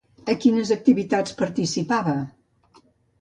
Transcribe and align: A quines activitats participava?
A 0.31 0.35
quines 0.45 0.69
activitats 0.75 1.35
participava? 1.41 2.15